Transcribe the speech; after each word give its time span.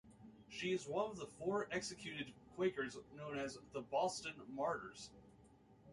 She 0.49 0.71
is 0.71 0.87
one 0.87 1.11
of 1.11 1.17
the 1.17 1.27
four 1.27 1.67
executed 1.71 2.33
Quakers 2.55 2.97
known 3.15 3.37
as 3.37 3.59
the 3.71 3.81
Boston 3.81 4.33
martyrs. 4.49 5.11